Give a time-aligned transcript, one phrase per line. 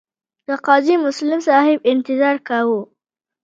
[0.47, 2.81] د قاضي مسلم صاحب انتظار کاوه.